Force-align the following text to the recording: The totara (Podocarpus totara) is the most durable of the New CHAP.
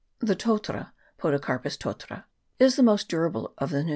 The 0.17 0.35
totara 0.35 0.93
(Podocarpus 1.19 1.77
totara) 1.77 2.23
is 2.57 2.75
the 2.75 2.81
most 2.81 3.07
durable 3.07 3.53
of 3.59 3.69
the 3.69 3.83
New 3.83 3.83
CHAP. 3.83 3.89